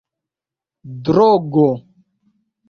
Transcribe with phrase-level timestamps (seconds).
[1.03, 1.67] drogo